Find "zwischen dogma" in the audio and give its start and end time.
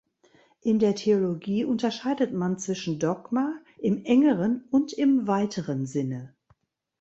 2.57-3.59